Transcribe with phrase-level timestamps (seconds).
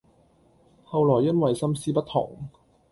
[0.85, 2.35] 後來因爲心思不同，